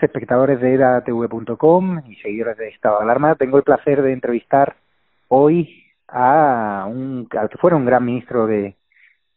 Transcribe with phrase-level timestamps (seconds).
[0.00, 3.34] Espectadores de edatv.com y seguidores de Estado de Alarma.
[3.34, 4.76] Tengo el placer de entrevistar
[5.28, 8.76] hoy a un, al que fuera un gran ministro de,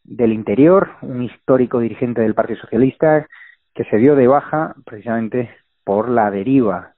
[0.04, 3.28] del Interior, un histórico dirigente del Partido Socialista,
[3.74, 5.50] que se dio de baja precisamente
[5.84, 6.94] por la deriva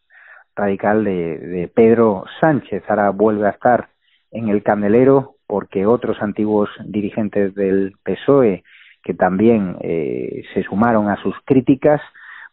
[0.55, 2.83] radical de, de Pedro Sánchez.
[2.87, 3.89] Ahora vuelve a estar
[4.31, 8.63] en el candelero porque otros antiguos dirigentes del PSOE
[9.03, 12.01] que también eh, se sumaron a sus críticas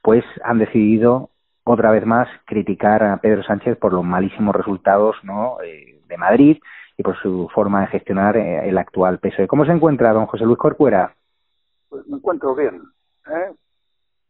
[0.04, 1.30] pues han decidido
[1.64, 5.56] otra vez más criticar a Pedro Sánchez por los malísimos resultados ¿no?
[5.64, 6.58] Eh, de Madrid
[6.98, 9.48] y por su forma de gestionar eh, el actual PSOE.
[9.48, 11.14] ¿Cómo se encuentra don José Luis Corcuera?
[11.88, 12.82] Pues me encuentro bien,
[13.28, 13.54] ¿eh?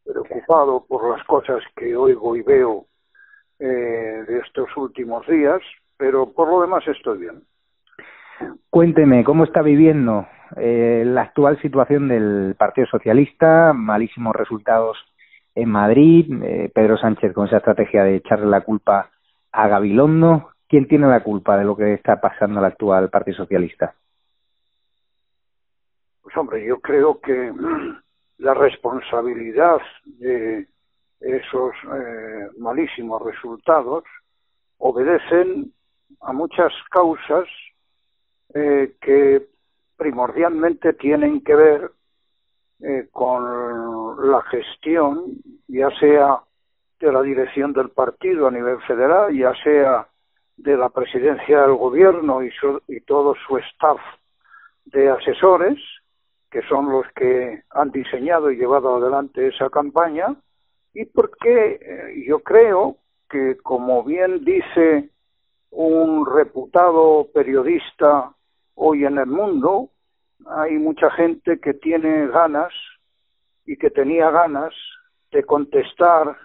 [0.04, 2.86] preocupado por las cosas que oigo y veo
[3.58, 3.66] eh,
[4.28, 5.60] de estos últimos días,
[5.96, 7.42] pero por lo demás estoy bien.
[8.70, 13.72] Cuénteme, ¿cómo está viviendo eh, la actual situación del Partido Socialista?
[13.72, 14.96] Malísimos resultados
[15.54, 19.10] en Madrid, eh, Pedro Sánchez con esa estrategia de echarle la culpa
[19.52, 20.50] a Gabilondo.
[20.68, 23.94] ¿Quién tiene la culpa de lo que está pasando al actual Partido Socialista?
[26.22, 27.52] Pues hombre, yo creo que
[28.38, 30.66] la responsabilidad de
[31.20, 34.04] esos eh, malísimos resultados
[34.78, 35.72] obedecen
[36.20, 37.44] a muchas causas
[38.54, 39.46] eh, que
[39.96, 41.90] primordialmente tienen que ver
[42.86, 45.24] eh, con la gestión,
[45.68, 46.40] ya sea
[47.00, 50.06] de la dirección del partido a nivel federal, ya sea
[50.58, 52.50] de la presidencia del gobierno y,
[52.88, 54.00] y todo su staff
[54.84, 55.78] de asesores,
[56.50, 60.36] que son los que han diseñado y llevado adelante esa campaña,
[60.92, 62.98] y porque eh, yo creo
[63.30, 65.08] que, como bien dice
[65.70, 68.30] un reputado periodista
[68.74, 69.88] hoy en el mundo,
[70.46, 72.72] hay mucha gente que tiene ganas
[73.66, 74.74] y que tenía ganas
[75.30, 76.36] de contestar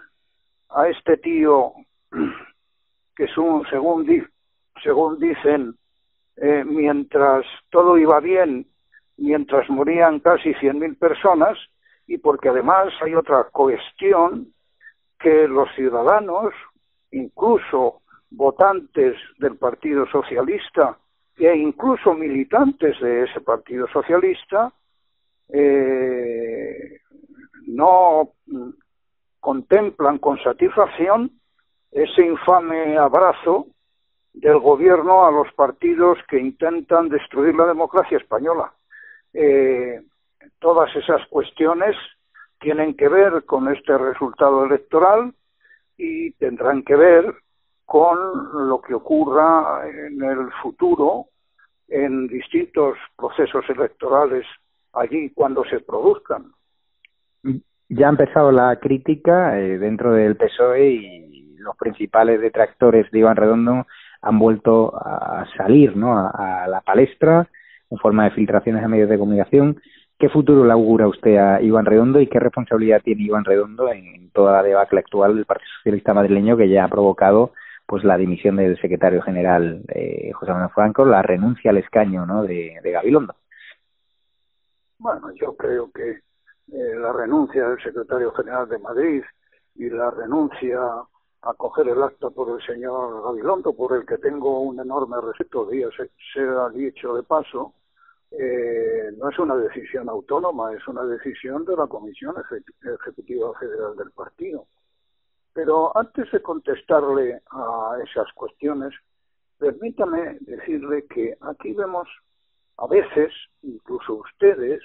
[0.70, 1.72] a este tío
[3.16, 3.66] que según,
[4.82, 5.74] según dicen,
[6.36, 8.66] eh, mientras todo iba bien,
[9.18, 11.58] mientras morían casi 100.000 personas,
[12.06, 14.52] y porque además hay otra cuestión
[15.18, 16.52] que los ciudadanos,
[17.12, 18.00] incluso
[18.30, 20.98] votantes del Partido Socialista,
[21.40, 24.70] e incluso militantes de ese Partido Socialista
[25.48, 27.00] eh,
[27.66, 28.32] no
[29.40, 31.30] contemplan con satisfacción
[31.90, 33.68] ese infame abrazo
[34.34, 38.72] del gobierno a los partidos que intentan destruir la democracia española.
[39.32, 40.02] Eh,
[40.58, 41.96] todas esas cuestiones
[42.60, 45.32] tienen que ver con este resultado electoral
[45.96, 47.34] y tendrán que ver
[47.86, 51.29] con lo que ocurra en el futuro
[51.90, 54.46] en distintos procesos electorales
[54.92, 56.52] allí cuando se produzcan.
[57.88, 63.36] Ya ha empezado la crítica eh, dentro del PSOE y los principales detractores de Iván
[63.36, 63.86] Redondo
[64.22, 66.16] han vuelto a salir ¿no?
[66.16, 67.48] a, la palestra
[67.90, 69.80] en forma de filtraciones a medios de comunicación.
[70.18, 74.30] ¿Qué futuro le augura usted a Iván Redondo y qué responsabilidad tiene Iván Redondo en
[74.30, 77.52] toda la debacle actual del Partido Socialista Madrileño que ya ha provocado
[77.90, 82.44] pues la dimisión del secretario general eh, José Manuel Franco, la renuncia al escaño ¿no?
[82.44, 83.34] de, de Gabilondo?
[84.98, 89.24] Bueno, yo creo que eh, la renuncia del secretario general de Madrid
[89.74, 90.78] y la renuncia
[91.42, 95.68] a coger el acta por el señor Gabilondo, por el que tengo un enorme respeto,
[95.68, 97.74] se, ha dicho de paso,
[98.30, 102.36] eh, no es una decisión autónoma, es una decisión de la Comisión
[102.84, 104.68] Ejecutiva Federal del Partido.
[105.52, 108.94] Pero antes de contestarle a esas cuestiones,
[109.58, 112.08] permítame decirle que aquí vemos
[112.76, 113.32] a veces,
[113.62, 114.82] incluso ustedes,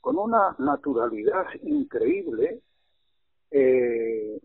[0.00, 2.60] con una naturalidad increíble,
[3.50, 4.40] eh,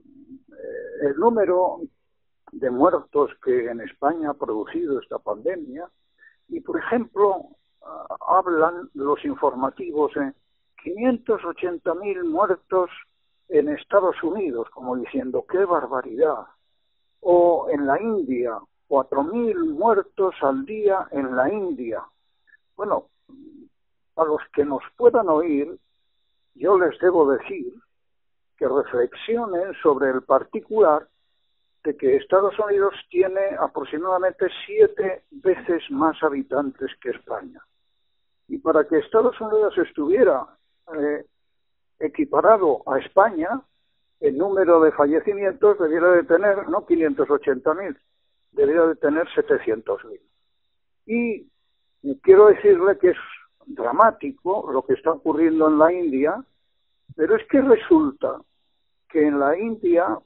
[1.02, 1.80] el número
[2.52, 5.90] de muertos que en España ha producido esta pandemia
[6.48, 7.50] y, por ejemplo,
[7.81, 10.34] ah, hablan los informativos de
[10.84, 12.90] 580.000 muertos
[13.50, 16.45] en Estados Unidos, como diciendo, qué barbaridad.
[17.21, 18.57] O en la India,
[18.88, 22.03] 4.000 muertos al día en la India.
[22.75, 23.09] Bueno,
[24.15, 25.77] a los que nos puedan oír,
[26.56, 27.74] yo les debo decir
[28.57, 31.07] que reflexionen sobre el particular
[31.83, 37.62] de que Estados Unidos tiene aproximadamente siete veces más habitantes que España.
[38.47, 40.45] Y para que Estados Unidos estuviera
[40.97, 41.25] eh,
[42.00, 43.62] equiparado a España,
[44.19, 47.97] el número de fallecimientos debiera de tener no 580.000,
[48.51, 50.19] debiera de tener 700.000.
[51.06, 51.50] Y
[52.21, 53.18] quiero decirle que es
[53.65, 56.44] dramático lo que está ocurriendo en la India,
[57.15, 58.42] pero es que resulta
[59.09, 60.18] que en la India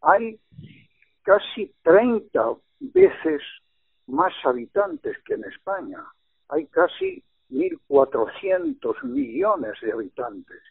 [0.00, 0.40] hay
[1.22, 3.42] casi 30 veces
[4.06, 6.02] más habitantes que en España.
[6.48, 10.62] Hay casi 1.400 millones de habitantes.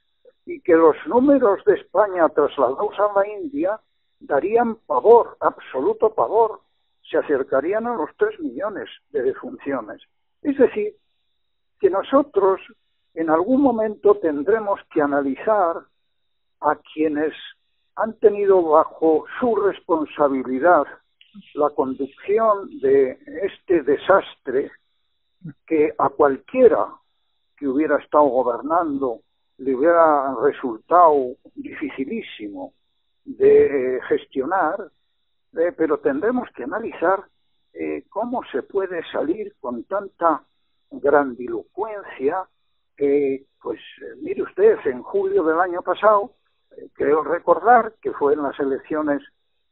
[0.48, 3.80] Y que los números de España trasladados a la India
[4.20, 6.62] darían pavor, absoluto pavor.
[7.12, 10.02] Se acercarían a los 3 millones de defunciones.
[10.42, 10.96] Es decir,
[11.80, 12.62] que nosotros
[13.14, 15.84] en algún momento tendremos que analizar
[16.62, 17.34] a quienes
[17.96, 20.86] han tenido bajo su responsabilidad
[21.54, 24.72] la conducción de este desastre
[25.66, 26.88] que a cualquiera
[27.58, 29.22] que hubiera estado gobernando
[29.57, 32.74] le hubiera resultado dificilísimo
[33.25, 34.92] de gestionar,
[35.57, 37.24] eh, pero tendremos que analizar
[37.74, 40.44] eh, cómo se puede salir con tanta
[40.92, 42.48] grandilocuencia
[42.95, 46.33] que, pues, eh, mire usted, en julio del año pasado,
[46.75, 49.21] eh, creo recordar que fue en las elecciones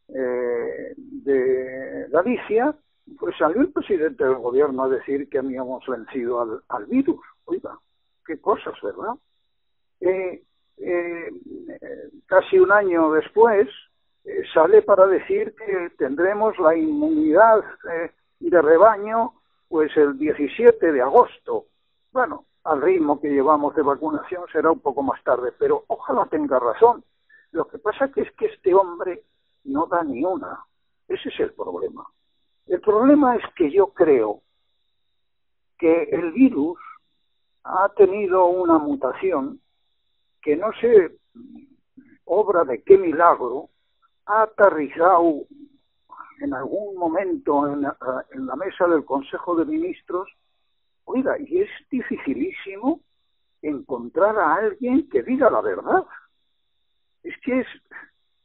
[0.10, 2.76] eh, de Galicia,
[3.20, 7.20] pues salió el presidente del gobierno a decir que habíamos vencido al, al virus.
[7.46, 7.80] Oiga,
[8.26, 9.14] qué cosas, ¿verdad?
[12.28, 13.70] Casi un año después
[14.54, 17.64] sale para decir que tendremos la inmunidad
[18.40, 19.34] de rebaño
[19.68, 21.66] pues el 17 de agosto.
[22.12, 26.60] Bueno, al ritmo que llevamos de vacunación será un poco más tarde, pero ojalá tenga
[26.60, 27.04] razón.
[27.52, 29.24] Lo que pasa que es que este hombre
[29.66, 30.66] no da ni una.
[31.08, 32.06] Ese es el problema.
[32.68, 34.42] El problema es que yo creo
[35.78, 36.80] que el virus
[37.64, 39.60] ha tenido una mutación
[40.46, 41.18] que no sé
[42.26, 43.70] obra de qué milagro
[44.28, 45.42] ha aterrizado
[46.40, 50.30] en algún momento en la, mesa del Consejo de Ministros,
[51.06, 53.02] oiga, y es dificilísimo
[53.64, 56.06] encontrar a alguien que diga la verdad.
[57.24, 57.68] Es que es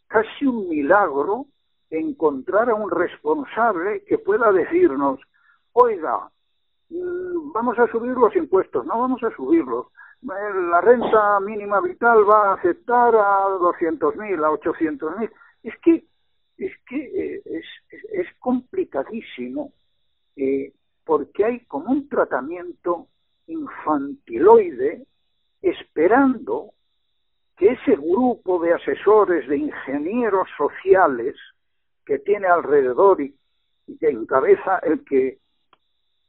[0.06, 1.46] casi un milagro
[1.90, 5.20] encontrar a un responsable que pueda decirnos,
[5.72, 6.30] oiga,
[6.88, 9.88] mm, vamos a subir los impuestos, no vamos a subirlos.
[10.22, 15.30] La renta mínima vital va a aceptar a 200.000, a 800.000.
[15.62, 16.04] Es que
[16.58, 19.72] es que eh, es, es, complicadísimo
[20.36, 20.74] eh,
[21.04, 23.08] porque hay como un tratamiento
[23.46, 25.06] infantiloide
[25.62, 26.74] esperando
[27.56, 31.34] que ese grupo de asesores, de ingenieros sociales
[32.04, 33.34] que tiene alrededor y,
[33.86, 35.38] y que encabeza el que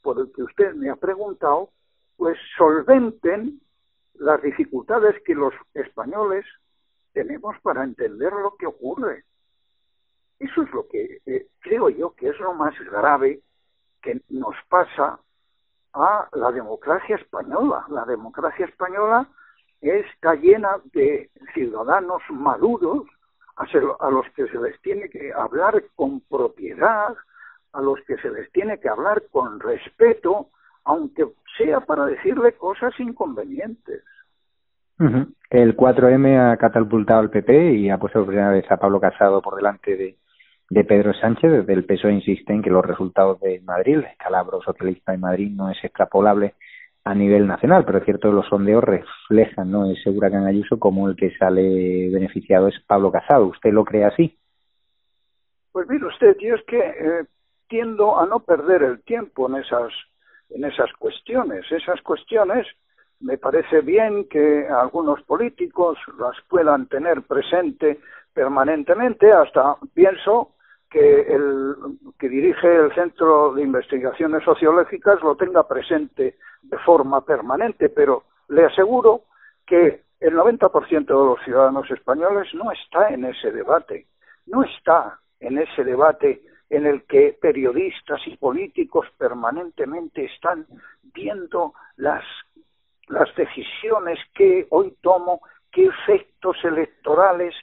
[0.01, 1.69] por el que usted me ha preguntado,
[2.15, 3.59] pues solventen
[4.21, 6.45] las dificultades que los españoles
[7.11, 9.25] tenemos para entender lo que ocurre.
[10.37, 13.41] Eso es lo que eh, creo yo que es lo más grave
[14.01, 15.19] que nos pasa
[15.93, 17.85] a la democracia española.
[17.89, 19.27] La democracia española
[19.81, 23.07] está llena de ciudadanos maduros
[23.55, 27.15] a los que se les tiene que hablar con propiedad,
[27.73, 30.49] a los que se les tiene que hablar con respeto,
[30.83, 31.25] aunque
[31.57, 34.03] sea para decirle cosas inconvenientes.
[35.49, 39.41] El 4M ha catapultado al PP y ha puesto por primera vez a Pablo Casado
[39.41, 40.15] por delante de,
[40.69, 41.51] de Pedro Sánchez.
[41.51, 45.51] Desde el PSOE insiste en que los resultados de Madrid, el escalabro socialista en Madrid,
[45.51, 46.53] no es extrapolable
[47.03, 49.89] a nivel nacional, pero es cierto los sondeos reflejan, ¿no?
[49.91, 53.47] Es segura que en Ayuso como el que sale beneficiado es Pablo Casado.
[53.47, 54.37] ¿Usted lo cree así?
[55.71, 57.25] Pues mire usted, yo es que eh,
[57.67, 59.91] tiendo a no perder el tiempo en esas,
[60.53, 61.69] en esas cuestiones.
[61.71, 62.67] Esas cuestiones
[63.19, 67.99] me parece bien que algunos políticos las puedan tener presente
[68.33, 70.55] permanentemente, hasta pienso
[70.89, 71.75] que el
[72.19, 78.65] que dirige el Centro de Investigaciones Sociológicas lo tenga presente de forma permanente, pero le
[78.65, 79.23] aseguro
[79.65, 84.07] que el 90% de los ciudadanos españoles no está en ese debate,
[84.47, 86.41] no está en ese debate
[86.71, 90.65] en el que periodistas y políticos permanentemente están
[91.13, 92.23] viendo las,
[93.09, 97.53] las decisiones que hoy tomo, qué efectos electorales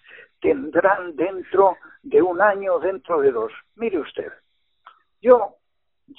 [0.42, 3.50] tendrán dentro de un año, dentro de dos.
[3.76, 4.30] Mire usted,
[5.22, 5.56] yo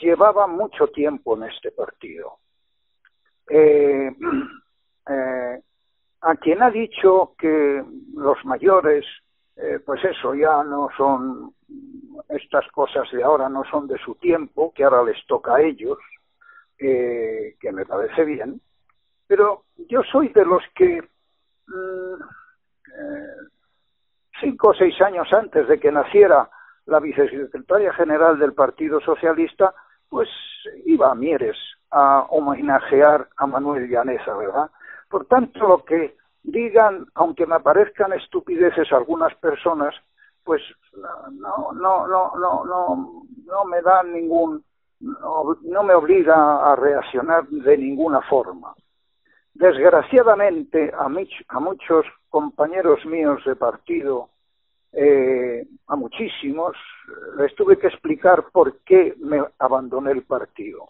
[0.01, 2.39] llevaba mucho tiempo en este partido.
[3.51, 4.09] Eh,
[5.09, 5.61] eh,
[6.21, 7.83] a quien ha dicho que
[8.15, 9.05] los mayores,
[9.61, 11.53] eh, pues eso, ya no son,
[12.29, 15.97] estas cosas de ahora no son de su tiempo, que ahora les toca a ellos,
[16.77, 18.61] que me parece bien,
[19.27, 21.01] pero yo soy de los que
[21.67, 22.23] mm,
[24.39, 26.49] cinco o seis años antes de que naciera
[26.85, 29.73] la vicesecretaria general del Partido Socialista,
[30.09, 30.29] pues
[30.85, 31.57] iba a Mieres
[31.91, 34.69] a homenajear a Manuel Llaneza, ¿verdad?
[35.09, 39.95] Por tanto, lo que digan, aunque me parezcan estupideces algunas personas,
[40.43, 40.61] pues
[41.31, 44.63] no, no, no, no, no, no me da ningún,
[44.99, 48.73] no, me obliga a reaccionar de ninguna forma.
[49.53, 54.29] Desgraciadamente, a, a muchos compañeros míos de partido,
[54.91, 56.75] eh, a muchísimos,
[57.37, 60.89] les tuve que explicar por qué me abandoné el partido.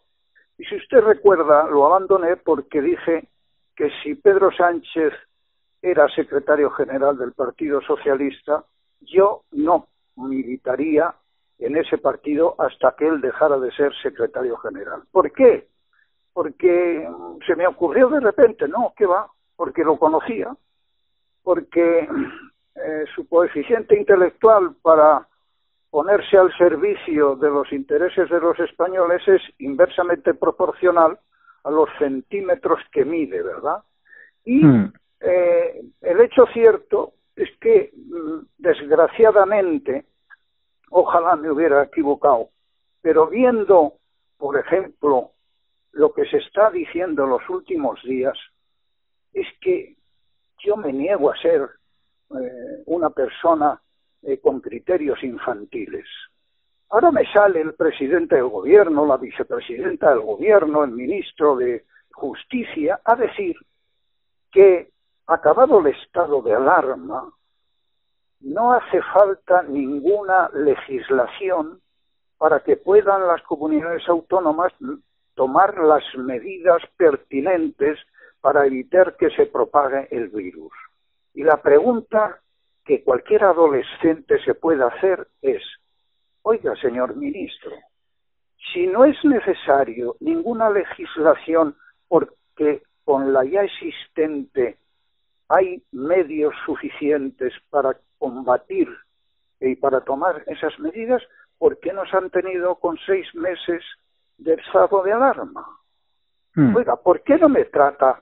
[0.58, 3.28] Y si usted recuerda, lo abandoné porque dije
[3.76, 5.14] que si Pedro Sánchez
[5.82, 8.64] era secretario general del Partido Socialista,
[9.02, 11.14] yo no militaría
[11.60, 15.04] en ese partido hasta que él dejara de ser secretario general.
[15.12, 15.68] ¿Por qué?
[16.34, 17.08] Porque
[17.46, 19.28] se me ocurrió de repente, no, ¿qué va?
[19.56, 20.56] Porque lo conocía,
[21.44, 22.08] porque
[22.76, 25.28] eh, su coeficiente intelectual para
[25.90, 31.20] ponerse al servicio de los intereses de los españoles es inversamente proporcional
[31.64, 33.84] a los centímetros que mide, ¿verdad?
[34.46, 34.94] Y hmm.
[35.22, 40.06] Eh, el hecho cierto es que, mm, desgraciadamente,
[40.90, 42.50] ojalá me hubiera equivocado,
[43.02, 43.94] pero viendo,
[44.38, 45.32] por ejemplo,
[45.92, 48.38] lo que se está diciendo en los últimos días,
[49.34, 49.96] es que
[50.60, 51.70] yo me niego a ser
[52.32, 53.82] eh, una persona
[54.22, 56.06] eh, con criterios infantiles.
[56.90, 63.00] Ahora me sale el presidente del gobierno, la vicepresidenta del gobierno, el ministro de Justicia
[63.04, 63.56] a decir
[64.52, 64.90] que,
[65.36, 67.32] acabado el estado de alarma,
[68.42, 71.82] no hace falta ninguna legislación
[72.38, 74.74] para que puedan las comunidades autónomas
[75.36, 78.00] tomar las medidas pertinentes
[78.42, 80.72] para evitar que se propague el virus.
[81.34, 82.40] Y la pregunta
[82.86, 85.62] que cualquier adolescente se puede hacer es,
[86.42, 87.72] oiga, señor ministro,
[88.74, 91.76] si no es necesario ninguna legislación
[92.08, 94.78] porque con la ya existente
[95.50, 98.88] hay medios suficientes para combatir
[99.60, 101.22] y para tomar esas medidas,
[101.58, 103.84] ¿por qué nos han tenido con seis meses
[104.38, 105.66] de estado de alarma?
[106.56, 106.76] Hmm.
[106.76, 108.22] Oiga, ¿por qué no me trata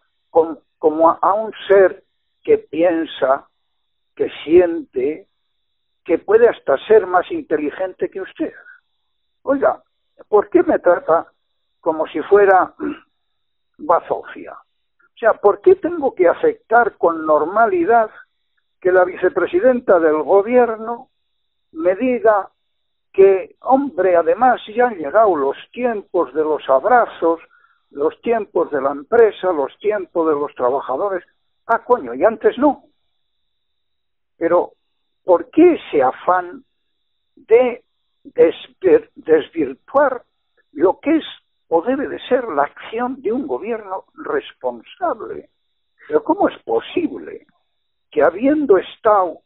[0.79, 2.03] como a un ser
[2.43, 3.47] que piensa,
[4.15, 5.27] que siente,
[6.07, 8.53] que puede hasta ser más inteligente que usted.
[9.41, 9.83] Oiga,
[10.29, 11.27] ¿por qué me trata
[11.81, 12.73] como si fuera
[13.77, 14.57] bazofia?
[15.17, 18.11] O sea, ¿por qué tengo que aceptar con normalidad
[18.79, 21.09] que la vicepresidenta del gobierno
[21.71, 22.51] me diga
[23.11, 27.39] que, hombre, además ya han llegado los tiempos de los abrazos,
[27.89, 31.23] los tiempos de la empresa, los tiempos de los trabajadores.
[31.65, 32.83] Ah, coño, y antes no.
[34.37, 34.73] Pero,
[35.23, 36.63] ¿por qué ese afán
[37.33, 37.83] de
[39.15, 40.21] desvirtuar
[40.73, 41.25] lo que es
[41.69, 45.49] o debe de ser la acción de un gobierno responsable.
[46.07, 47.45] Pero ¿cómo es posible
[48.11, 49.41] que habiendo estado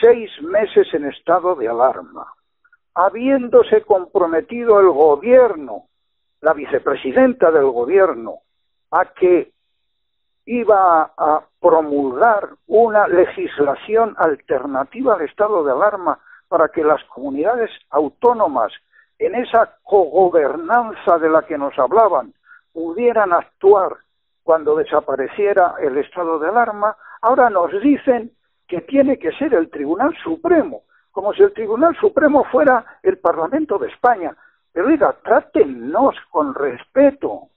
[0.00, 2.32] seis meses en estado de alarma,
[2.94, 5.88] habiéndose comprometido el gobierno,
[6.40, 8.40] la vicepresidenta del gobierno,
[8.90, 9.52] a que
[10.46, 16.18] iba a promulgar una legislación alternativa al estado de alarma
[16.48, 18.72] para que las comunidades autónomas
[19.26, 22.32] en esa cogobernanza de la que nos hablaban
[22.72, 23.96] pudieran actuar
[24.42, 28.32] cuando desapareciera el estado de alarma, ahora nos dicen
[28.66, 33.78] que tiene que ser el Tribunal Supremo, como si el Tribunal Supremo fuera el Parlamento
[33.78, 34.34] de España.
[34.72, 37.48] Pero diga, trátenos con respeto.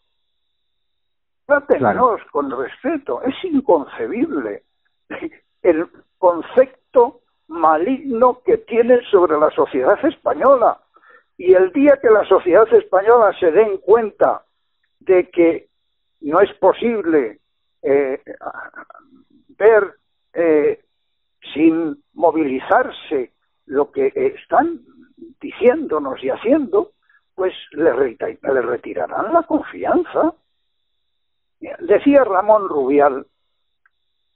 [1.46, 3.22] Trátenos con respeto.
[3.24, 4.64] Es inconcebible
[5.64, 10.80] el concepto maligno que tienen sobre la sociedad española.
[11.38, 14.46] Y el día que la sociedad española se den cuenta
[15.00, 15.68] de que
[16.22, 17.40] no es posible
[17.82, 18.22] eh,
[19.58, 19.96] ver
[20.34, 20.80] eh,
[21.54, 23.32] sin movilizarse
[23.66, 24.82] lo que están
[25.42, 26.94] diciéndonos y haciendo,
[27.34, 30.34] pues le, le retirarán la confianza.
[31.80, 33.26] Decía Ramón Rubial,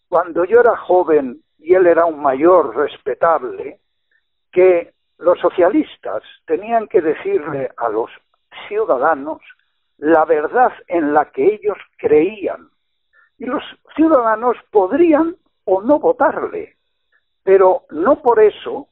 [0.07, 3.79] cuando yo era joven y él era un mayor respetable,
[4.51, 8.09] que los socialistas tenían que decirle a los
[8.67, 9.41] ciudadanos
[9.97, 12.69] la verdad en la que ellos creían.
[13.38, 13.63] Y los
[13.95, 15.35] ciudadanos podrían
[15.65, 16.77] o no votarle,
[17.43, 18.88] pero no por eso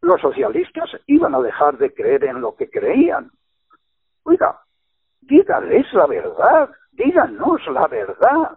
[0.00, 3.30] los socialistas iban a dejar de creer en lo que creían.
[4.24, 4.60] Oiga,
[5.20, 8.56] díganles la verdad, díganos la verdad.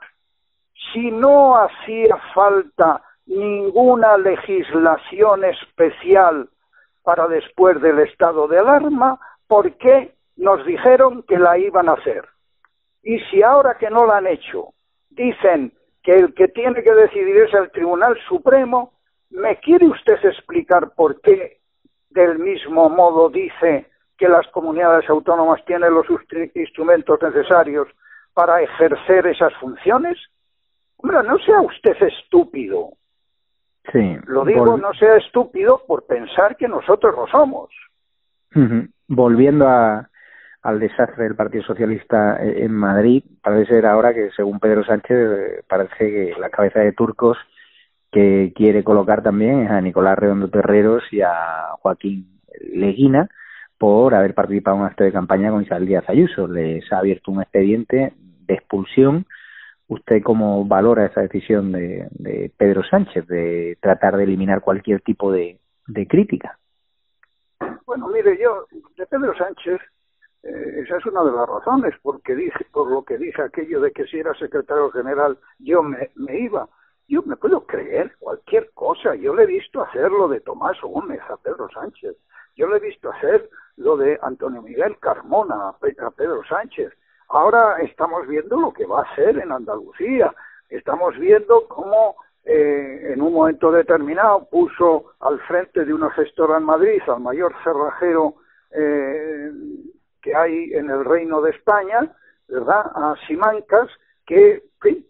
[0.92, 6.50] Si no hacía falta ninguna legislación especial
[7.04, 12.26] para después del estado de alarma, ¿por qué nos dijeron que la iban a hacer?
[13.04, 14.74] Y si ahora que no la han hecho,
[15.10, 18.94] dicen que el que tiene que decidir es el Tribunal Supremo,
[19.30, 21.60] ¿me quiere usted explicar por qué
[22.10, 23.88] del mismo modo dice
[24.18, 26.06] que las comunidades autónomas tienen los
[26.54, 27.88] instrumentos necesarios
[28.34, 30.18] para ejercer esas funciones?
[30.98, 32.92] Hombre, no sea usted estúpido.
[33.92, 34.18] Sí.
[34.28, 37.70] Lo digo, no sea estúpido por pensar que nosotros lo somos.
[39.08, 40.10] Volviendo a,
[40.62, 45.18] al desastre del Partido Socialista eh, en Madrid, parece ser ahora que, según Pedro Sánchez,
[45.18, 47.38] eh, parece que la cabeza de turcos
[48.12, 52.42] que quiere colocar también es a Nicolás Redondo Terreros y a Joaquín
[52.74, 53.30] Leguina
[53.78, 56.48] por haber participado en un acto de campaña con Isabel Díaz Ayuso.
[56.48, 59.26] Les ha abierto un expediente de expulsión
[59.92, 65.60] ¿Usted cómo valora esa decisión de, Pedro Sánchez de tratar de eliminar cualquier tipo de,
[66.08, 66.58] crítica?
[67.86, 69.82] Bueno, mire, yo, de Pedro Sánchez,
[70.44, 73.92] eh, esa es una de las razones, porque dije, por lo que dije aquello de
[73.92, 76.70] que si era secretario general yo me, me iba.
[77.10, 79.16] Yo me puedo creer cualquier cosa.
[79.16, 82.16] Yo le he visto hacer lo de Tomás Gómez a Pedro Sánchez.
[82.56, 86.94] Yo le he visto hacer lo de Antonio Miguel Carmona a Pedro Sánchez.
[87.32, 90.34] Ahora estamos viendo lo que va a hacer en Andalucía.
[90.70, 96.64] Estamos viendo cómo eh, en un momento determinado puso al frente de una gestora en
[96.64, 98.36] Madrid al mayor cerrajero
[98.72, 99.50] eh,
[100.22, 102.14] que hay en el Reino de España,
[102.50, 102.92] ¿verdad?
[102.94, 103.90] A Simancas,
[104.26, 104.64] que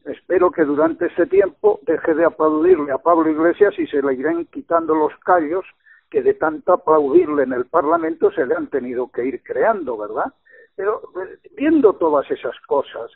[0.05, 4.45] espero que durante ese tiempo deje de aplaudirle a Pablo Iglesias y se le irán
[4.45, 5.65] quitando los callos
[6.09, 10.33] que de tanto aplaudirle en el Parlamento se le han tenido que ir creando, ¿verdad?
[10.75, 13.11] Pero eh, viendo todas esas cosas,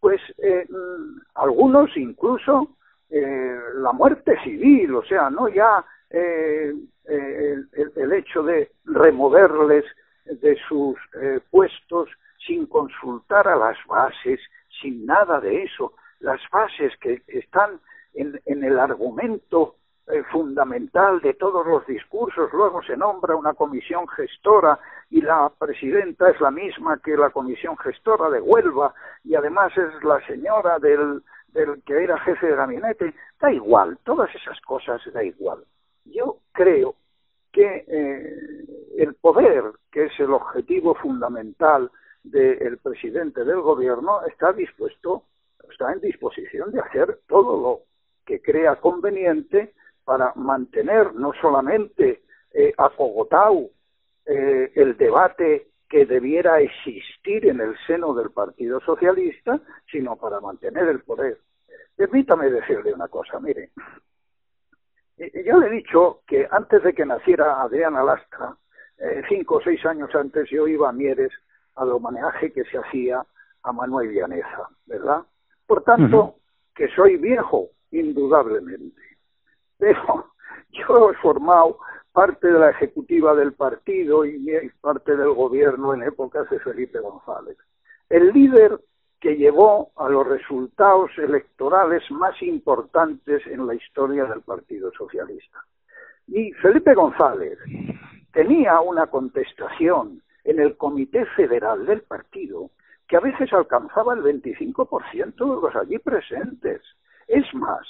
[0.00, 2.76] pues eh, mm, algunos incluso
[3.10, 9.84] eh, la muerte civil, o sea, no ya el, el, hecho de removerles
[10.26, 10.94] de sus
[11.50, 12.10] puestos
[12.46, 14.38] sin consultar a las bases,
[14.82, 17.80] sin nada de eso, las bases que están
[18.12, 19.76] en, en el argumento
[20.12, 22.52] eh, fundamental de todos los discursos.
[22.52, 27.78] Luego se nombra una comisión gestora y la presidenta es la misma que la comisión
[27.78, 28.92] gestora de Huelva
[29.24, 33.14] y además es la señora del, del que era jefe de gabinete.
[33.40, 35.64] Da igual, todas esas cosas da igual.
[36.04, 36.94] Yo creo
[37.50, 38.36] que eh,
[38.98, 41.90] el poder, que es el objetivo fundamental
[42.22, 45.22] del presidente del gobierno, está dispuesto,
[45.70, 47.80] está en disposición de hacer todo lo
[48.26, 49.72] que crea conveniente
[50.04, 53.70] para mantener no solamente eh, acogotado
[54.26, 59.60] eh, el debate que debiera existir en el seno del Partido Socialista,
[59.90, 61.38] sino para mantener el poder.
[61.94, 63.70] Permítame decirle una cosa, mire,
[65.44, 68.56] yo le he dicho que antes de que naciera Adriana Lastra,
[68.98, 71.32] eh, cinco o seis años antes, yo iba a Mieres
[71.76, 73.24] al homenaje que se hacía
[73.62, 75.22] a Manuel Llaneza, ¿verdad?
[75.66, 76.36] Por tanto,
[76.74, 79.00] que soy viejo, indudablemente.
[79.82, 80.26] Pero
[80.70, 81.78] yo he formado
[82.12, 84.46] parte de la ejecutiva del partido y
[84.80, 87.56] parte del gobierno en épocas de Felipe González.
[88.08, 88.78] El líder
[89.18, 95.64] que llevó a los resultados electorales más importantes en la historia del Partido Socialista.
[96.28, 97.58] Y Felipe González
[98.32, 102.70] tenía una contestación en el Comité Federal del partido
[103.08, 106.82] que a veces alcanzaba el 25% de los allí presentes.
[107.26, 107.86] Es más,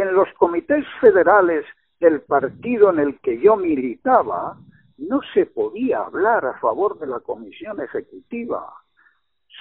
[0.00, 1.64] en los comités federales
[1.98, 4.56] del partido en el que yo militaba,
[4.98, 8.72] no se podía hablar a favor de la comisión ejecutiva,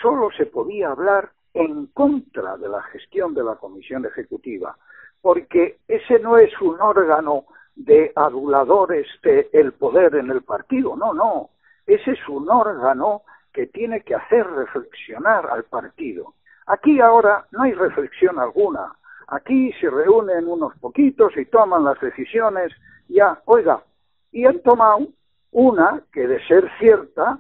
[0.01, 4.77] solo se podía hablar en contra de la gestión de la comisión ejecutiva,
[5.21, 7.45] porque ese no es un órgano
[7.75, 11.49] de aduladores del poder en el partido, no, no,
[11.85, 16.35] ese es un órgano que tiene que hacer reflexionar al partido.
[16.67, 18.93] Aquí ahora no hay reflexión alguna,
[19.27, 22.71] aquí se reúnen unos poquitos y toman las decisiones,
[23.07, 23.83] ya, oiga,
[24.31, 25.07] y han tomado
[25.51, 27.39] una que de ser cierta,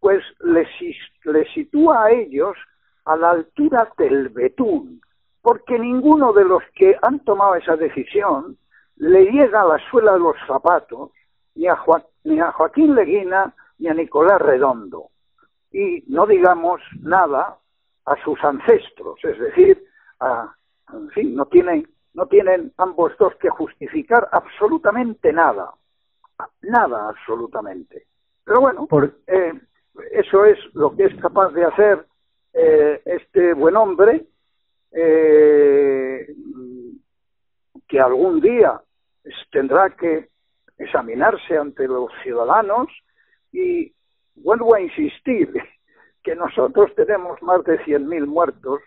[0.00, 0.68] pues les,
[1.54, 2.56] sitúa a ellos
[3.04, 5.00] a la altura del betún,
[5.42, 8.56] porque ninguno de los que han tomado esa decisión
[8.96, 11.10] le llega a la suela de los zapatos
[11.54, 11.78] ni a,
[12.24, 15.10] ni a Joaquín Leguina ni a Nicolás Redondo.
[15.72, 17.58] Y no digamos nada
[18.04, 19.84] a sus ancestros, es decir,
[20.20, 20.54] a,
[20.98, 25.72] en fin, no tienen, no tienen ambos dos que justificar absolutamente nada,
[26.62, 28.06] nada absolutamente.
[28.44, 28.88] Pero bueno,
[29.26, 29.52] eh,
[30.12, 32.06] eso es lo que es capaz de hacer
[32.52, 34.26] eh, este buen hombre,
[34.92, 36.34] eh,
[37.88, 38.80] que algún día
[39.50, 40.28] tendrá que
[40.78, 42.88] examinarse ante los ciudadanos
[43.52, 43.92] y
[44.36, 45.52] vuelvo a insistir
[46.22, 48.80] que nosotros tenemos más de 100.000 muertos,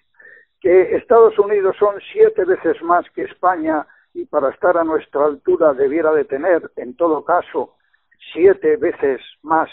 [0.59, 5.73] que Estados Unidos son siete veces más que España y para estar a nuestra altura
[5.73, 7.75] debiera de tener, en todo caso,
[8.33, 9.69] siete veces más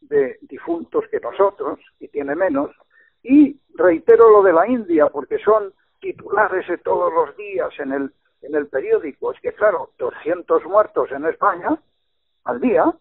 [0.00, 2.70] de difuntos que nosotros, y tiene menos,
[3.22, 8.12] y reitero lo de la India, porque son titulares de todos los días en el
[8.42, 9.32] en el periódico.
[9.32, 11.80] Es que, claro, 200 muertos en España
[12.44, 12.92] al día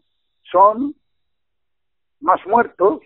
[0.51, 0.95] son
[2.19, 3.01] más muertos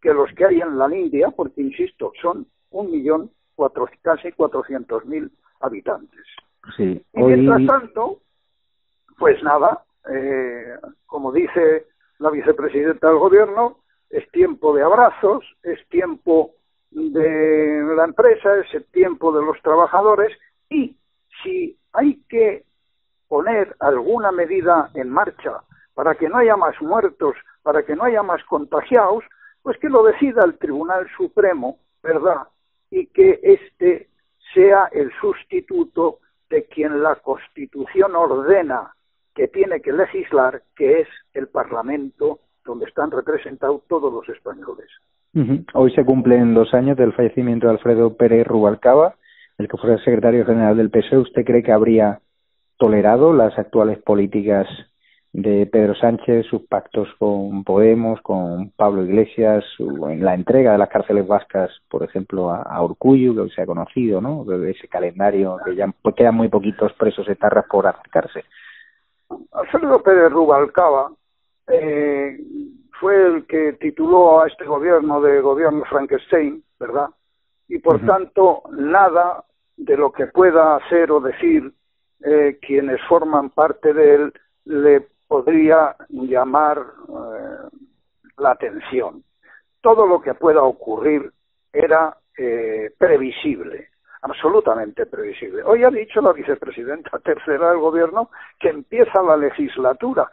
[0.00, 5.04] que los que hay en la India, porque, insisto, son un millón cuatro, casi cuatrocientos
[5.06, 6.24] mil habitantes.
[6.76, 8.20] Sí, Y mientras tanto,
[9.18, 11.86] pues nada, eh, como dice
[12.18, 13.78] la vicepresidenta del gobierno,
[14.10, 16.52] es tiempo de abrazos, es tiempo
[16.90, 20.36] de la empresa, es el tiempo de los trabajadores
[20.70, 20.96] y
[21.42, 22.64] si hay que
[23.28, 25.62] poner alguna medida en marcha
[25.94, 29.24] para que no haya más muertos, para que no haya más contagiados,
[29.62, 32.42] pues que lo decida el Tribunal Supremo, ¿verdad?
[32.94, 34.08] Y que este
[34.54, 38.94] sea el sustituto de quien la Constitución ordena
[39.34, 44.86] que tiene que legislar, que es el Parlamento, donde están representados todos los españoles.
[45.74, 49.16] Hoy se cumplen dos años del fallecimiento de Alfredo Pérez Rubalcaba,
[49.58, 52.20] el que fuera secretario general del PSOE, ¿usted cree que habría
[52.78, 54.68] tolerado las actuales políticas
[55.34, 60.88] de Pedro Sánchez, sus pactos con Podemos, con Pablo Iglesias, en la entrega de las
[60.88, 64.44] cárceles vascas, por ejemplo, a, a que hoy se ha conocido, ¿no?
[64.44, 68.44] De ese calendario que ya pues quedan muy poquitos presos etarras por acercarse.
[69.52, 71.10] Alfredo Pérez Rubalcaba
[71.68, 72.38] eh,
[72.98, 77.10] fue el que tituló a este gobierno de gobierno Frankenstein, ¿verdad?
[77.68, 79.44] y por tanto nada
[79.76, 81.72] de lo que pueda hacer o decir
[82.24, 84.32] eh, quienes forman parte de él
[84.64, 87.76] le podría llamar eh,
[88.38, 89.24] la atención.
[89.80, 91.28] Todo lo que pueda ocurrir
[91.72, 93.88] era eh, previsible,
[94.22, 95.64] absolutamente previsible.
[95.64, 100.30] Hoy ha dicho la vicepresidenta tercera del gobierno que empieza la legislatura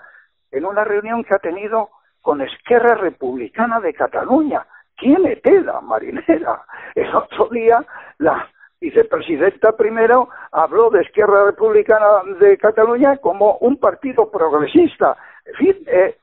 [0.52, 1.90] en una reunión que ha tenido
[2.22, 4.68] con Esquerra Republicana de Cataluña,
[5.00, 6.62] tiene tela marinera.
[6.94, 7.84] El otro día
[8.20, 8.48] la
[8.92, 12.08] vicepresidenta primero habló de Izquierda Republicana
[12.40, 15.16] de Cataluña como un partido progresista.
[15.46, 16.18] En fin, eh,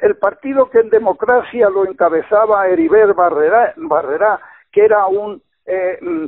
[0.00, 4.40] el, partido que en democracia lo encabezaba Heriber Barrera,
[4.72, 6.24] que era un eh, mm,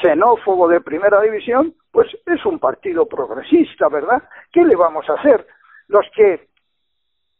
[0.00, 4.22] xenófobo de primera división, pues es un partido progresista, ¿verdad?
[4.52, 5.46] ¿Qué le vamos a hacer?
[5.88, 6.46] Los que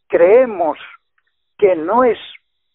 [0.08, 0.78] creemos
[1.56, 2.18] que no es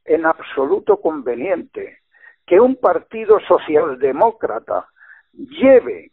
[0.06, 2.00] en absoluto conveniente
[2.48, 4.88] que un partido socialdemócrata
[5.34, 6.12] lleve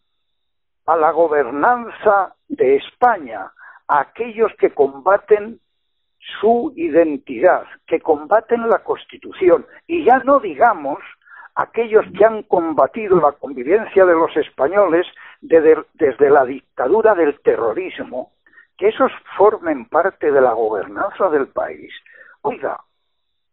[0.85, 3.53] a la gobernanza de España
[3.87, 5.61] a aquellos que combaten
[6.41, 10.99] su identidad, que combaten la Constitución, y ya no digamos
[11.55, 15.07] aquellos que han combatido la convivencia de los españoles
[15.41, 18.33] desde la dictadura del terrorismo,
[18.77, 21.93] que esos formen parte de la gobernanza del país.
[22.43, 22.81] Oiga,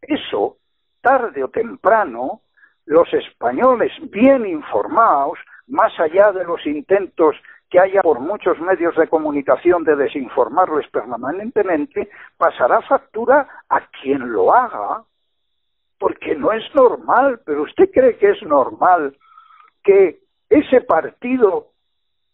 [0.01, 0.57] eso,
[0.99, 2.41] tarde o temprano,
[2.91, 7.37] los españoles bien informados, más allá de los intentos
[7.69, 14.53] que haya por muchos medios de comunicación de desinformarles permanentemente, pasará factura a quien lo
[14.53, 15.05] haga,
[15.99, 19.15] porque no es normal, pero usted cree que es normal
[19.85, 21.67] que ese partido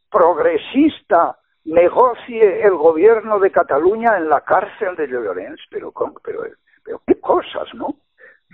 [0.10, 5.94] progresista negocie el gobierno de Cataluña en la cárcel de Llorens, pero,
[6.24, 6.42] pero,
[6.84, 7.94] pero qué cosas, ¿no?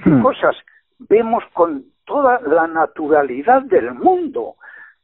[0.03, 0.21] ¿Qué hmm.
[0.21, 0.57] cosas
[0.99, 4.55] vemos con toda la naturalidad del mundo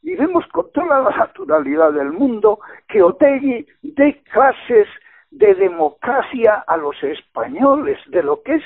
[0.02, 4.88] y vemos con toda la naturalidad del mundo que Otegui dé clases
[5.32, 8.64] de democracia a los españoles, de lo que es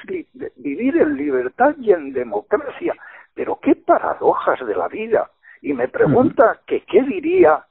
[0.56, 2.96] vivir en libertad y en democracia.
[3.34, 5.30] Pero qué paradojas de la vida.
[5.62, 7.65] Y me pregunta que qué diría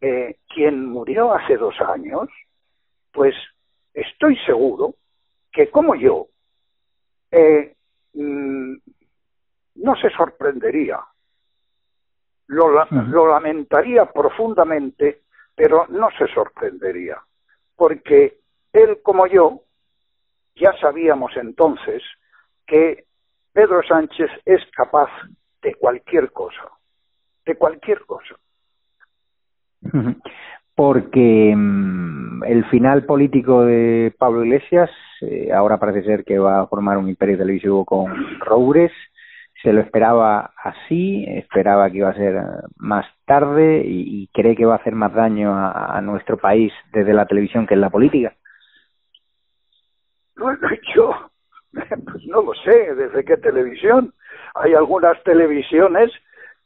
[0.00, 2.28] eh, quien murió hace dos años,
[3.12, 3.34] pues
[3.94, 4.94] estoy seguro
[5.52, 6.26] que como yo,
[7.30, 7.74] eh,
[8.14, 8.74] mm,
[9.78, 11.00] no se sorprendería.
[12.48, 15.22] Lo, lo lamentaría profundamente,
[15.54, 17.18] pero no se sorprendería,
[17.76, 18.38] porque
[18.72, 19.62] él como yo
[20.54, 22.02] ya sabíamos entonces
[22.66, 23.04] que
[23.52, 25.10] Pedro Sánchez es capaz
[25.62, 26.70] de cualquier cosa,
[27.44, 28.36] de cualquier cosa.
[30.74, 34.90] Porque mm, el final político de Pablo Iglesias,
[35.22, 38.92] eh, ahora parece ser que va a formar un imperio televisivo con Roures,
[39.62, 42.40] se lo esperaba así, esperaba que iba a ser
[42.76, 47.26] más tarde y, cree que va a hacer más daño a, nuestro país desde la
[47.26, 48.34] televisión que en la política.
[50.36, 51.12] Bueno, yo
[51.72, 54.14] pues no lo sé, desde qué televisión.
[54.54, 56.10] Hay algunas televisiones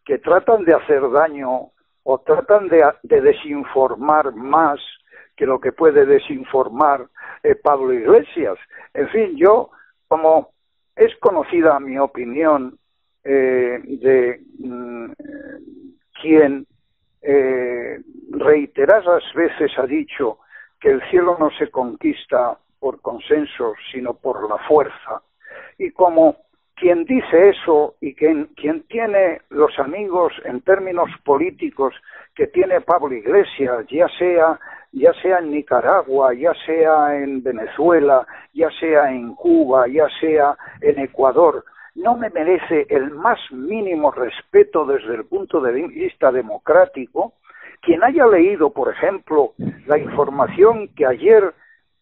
[0.04, 1.70] que tratan de hacer daño
[2.04, 4.80] o tratan de, desinformar más
[5.36, 7.06] que lo que puede desinformar
[7.42, 8.58] eh, Pablo Iglesias.
[8.92, 9.70] En fin, yo,
[10.08, 10.50] como
[10.94, 12.78] es conocida mi opinión
[13.24, 15.12] eh, de mm,
[16.20, 16.66] quien
[17.22, 20.38] eh, reiteradas veces ha dicho
[20.80, 25.22] que el cielo no se conquista por consenso, sino por la fuerza.
[25.78, 26.36] Y como
[26.74, 31.94] quien dice eso y quien, quien tiene los amigos en términos políticos
[32.34, 34.58] que tiene Pablo Iglesias, ya sea,
[34.90, 40.98] ya sea en Nicaragua, ya sea en Venezuela, ya sea en Cuba, ya sea en
[40.98, 47.34] Ecuador, no me merece el más mínimo respeto desde el punto de vista democrático,
[47.80, 49.54] quien haya leído, por ejemplo,
[49.86, 51.52] la información que ayer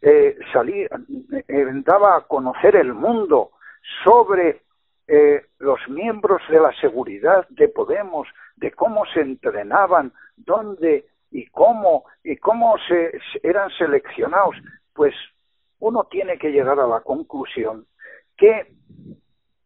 [0.03, 3.51] eh, salí, eh, daba a conocer el mundo
[4.05, 4.63] sobre
[5.09, 12.05] eh, los miembros de la seguridad de Podemos, de cómo se entrenaban, dónde y cómo
[12.23, 14.57] y cómo se eran seleccionados,
[14.95, 15.15] pues
[15.79, 17.87] uno tiene que llegar a la conclusión
[18.37, 18.73] que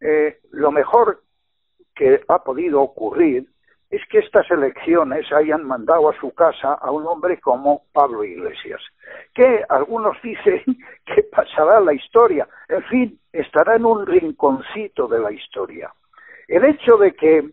[0.07, 1.23] eh, lo mejor
[1.95, 3.47] que ha podido ocurrir
[3.89, 8.81] es que estas elecciones hayan mandado a su casa a un hombre como Pablo Iglesias,
[9.33, 10.61] que algunos dicen
[11.05, 15.91] que pasará la historia, en fin, estará en un rinconcito de la historia.
[16.47, 17.49] El hecho de que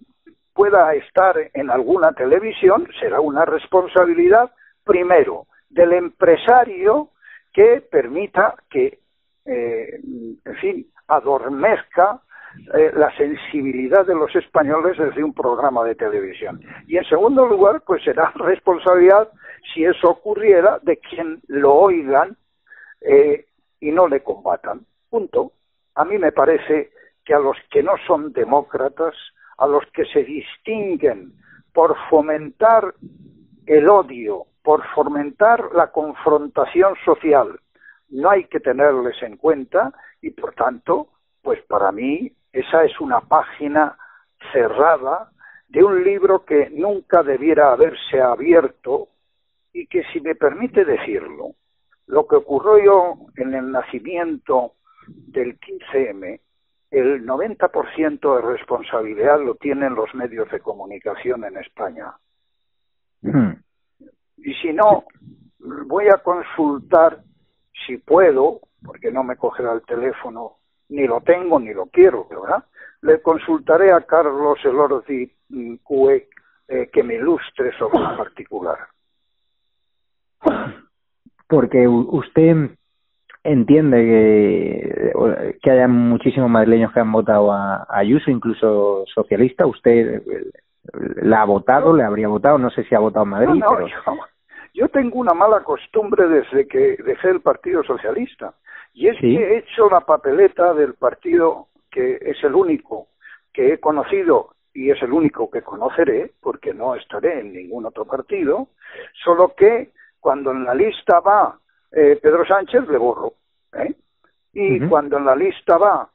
[0.52, 4.50] pueda estar en alguna televisión será una responsabilidad,
[4.84, 7.08] primero, del empresario
[7.50, 8.98] que permita que,
[9.46, 10.00] eh,
[10.44, 12.20] en fin, adormezca
[12.74, 16.60] eh, la sensibilidad de los españoles desde un programa de televisión.
[16.86, 19.28] Y en segundo lugar, pues será responsabilidad,
[19.72, 22.36] si eso ocurriera, de quien lo oigan
[23.00, 23.46] eh,
[23.80, 24.86] y no le combatan.
[25.08, 25.52] Punto.
[25.94, 26.92] A mí me parece
[27.24, 29.14] que a los que no son demócratas,
[29.58, 31.34] a los que se distinguen
[31.72, 32.94] por fomentar
[33.66, 37.58] el odio, por fomentar la confrontación social,
[38.10, 41.08] no hay que tenerles en cuenta y por tanto,
[41.42, 43.96] pues para mí esa es una página
[44.52, 45.30] cerrada
[45.68, 49.08] de un libro que nunca debiera haberse abierto
[49.72, 51.54] y que, si me permite decirlo,
[52.06, 54.74] lo que ocurrió en el nacimiento
[55.06, 56.40] del 15M,
[56.90, 62.12] el 90% de responsabilidad lo tienen los medios de comunicación en España.
[63.22, 63.52] Hmm.
[64.36, 65.04] Y si no,
[65.58, 67.22] voy a consultar,
[67.86, 70.58] si puedo, porque no me cogerá el teléfono,
[70.92, 72.64] ni lo tengo ni lo quiero, ¿verdad?
[73.00, 75.32] Le consultaré a Carlos Elordi
[75.82, 76.28] Cue
[76.68, 78.78] eh, que me ilustre sobre el particular.
[81.48, 82.70] porque usted
[83.44, 85.12] entiende que,
[85.60, 89.66] que haya muchísimos madrileños que han votado a, Ayuso, incluso socialista.
[89.66, 90.22] ¿Usted
[91.22, 92.58] la ha votado, le habría votado?
[92.58, 93.62] No sé si ha votado en Madrid.
[94.74, 98.54] yo, tengo una mala costumbre desde que dejé el Partido Socialista.
[98.94, 103.08] Y es que he hecho la papeleta del partido que es el único
[103.52, 108.06] que he conocido y es el único que conoceré, porque no estaré en ningún otro
[108.06, 108.68] partido,
[109.22, 111.58] solo que cuando en la lista va
[111.90, 113.34] eh, Pedro Sánchez, le borro.
[113.74, 113.94] ¿eh?
[114.54, 116.08] Y cuando en la lista va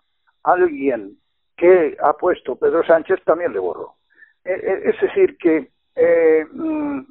[0.43, 1.17] alguien
[1.55, 3.95] que ha puesto Pedro Sánchez, también le borro.
[4.43, 7.01] E, e, es decir, que eh, mm,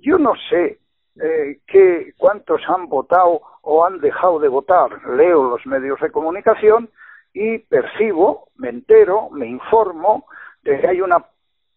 [0.00, 0.78] yo no sé
[1.22, 4.90] eh, que cuántos han votado o han dejado de votar.
[5.08, 6.90] Leo los medios de comunicación
[7.32, 10.26] y percibo, me entero, me informo
[10.62, 11.24] de que hay una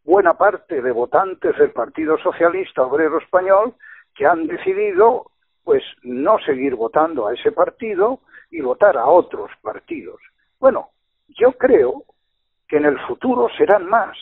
[0.04, 3.76] buena parte de votantes del Partido Socialista Obrero Español
[4.16, 5.32] que han decidido
[5.64, 10.20] pues no seguir votando a ese partido y votar a otros partidos.
[10.60, 10.90] Bueno,
[11.28, 12.04] yo creo
[12.68, 14.18] que en el futuro serán más.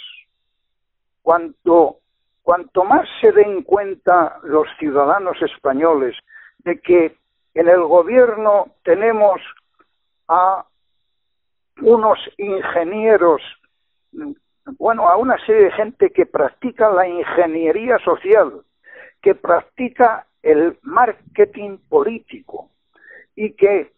[1.22, 2.00] Cuanto,
[2.48, 6.16] cuanto más se den cuenta los ciudadanos españoles
[6.60, 7.18] de que
[7.54, 9.42] en el gobierno tenemos
[10.30, 10.66] a
[11.82, 13.42] unos ingenieros,
[14.78, 18.62] bueno, a una serie de gente que practica la ingeniería social,
[19.22, 22.70] que practica el marketing político
[23.36, 23.92] y que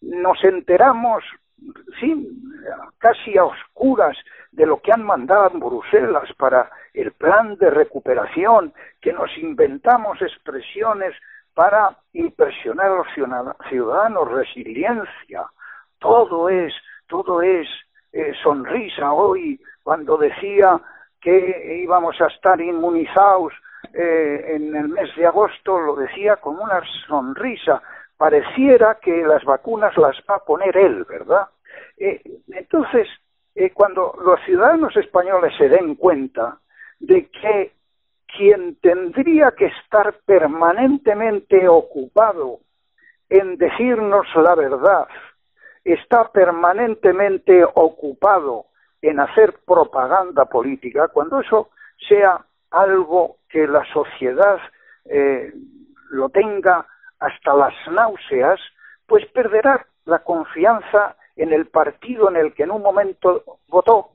[0.00, 1.22] nos enteramos
[2.00, 2.36] sí,
[2.98, 4.16] casi a oscuras
[4.56, 10.20] de lo que han mandado en Bruselas para el plan de recuperación, que nos inventamos
[10.22, 11.14] expresiones
[11.54, 13.06] para impresionar a los
[13.68, 15.44] ciudadanos, resiliencia,
[15.98, 16.72] todo es,
[17.06, 17.68] todo es
[18.12, 20.80] eh, sonrisa hoy cuando decía
[21.20, 23.52] que íbamos a estar inmunizados
[23.92, 27.82] eh, en el mes de agosto lo decía con una sonrisa.
[28.16, 31.48] Pareciera que las vacunas las va a poner él, ¿verdad?
[31.98, 33.06] Eh, entonces,
[33.56, 36.58] eh, cuando los ciudadanos españoles se den cuenta
[37.00, 37.72] de que
[38.36, 42.58] quien tendría que estar permanentemente ocupado
[43.30, 45.08] en decirnos la verdad,
[45.84, 48.66] está permanentemente ocupado
[49.00, 51.70] en hacer propaganda política, cuando eso
[52.08, 54.58] sea algo que la sociedad
[55.06, 55.50] eh,
[56.10, 56.86] lo tenga
[57.18, 58.60] hasta las náuseas,
[59.06, 64.10] pues perderá la confianza en el partido en el que en un momento votó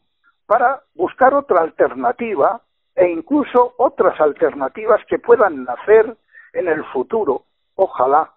[0.45, 2.61] para buscar otra alternativa
[2.95, 6.17] e incluso otras alternativas que puedan nacer
[6.53, 7.45] en el futuro.
[7.75, 8.31] Ojalá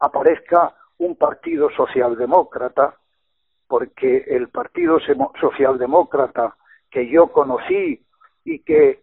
[0.00, 2.94] aparezca un partido socialdemócrata,
[3.66, 4.98] porque el partido
[5.40, 6.56] socialdemócrata
[6.90, 8.00] que yo conocí
[8.44, 9.02] y que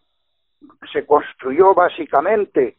[0.91, 2.77] se construyó básicamente,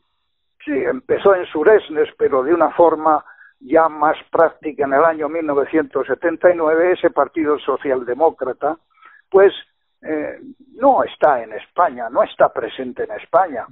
[0.64, 3.24] sí, empezó en Suresnes, pero de una forma
[3.64, 8.76] ya más práctica en el año 1979, ese Partido Socialdemócrata,
[9.30, 9.52] pues
[10.02, 10.38] eh,
[10.74, 13.66] no está en España, no está presente en España.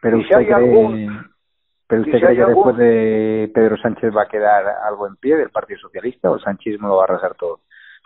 [0.00, 1.26] Pero usted, cree, algún,
[1.86, 5.50] pero usted cree que después de Pedro Sánchez va a quedar algo en pie del
[5.50, 7.60] Partido Socialista o el sanchismo lo va a arrasar todo?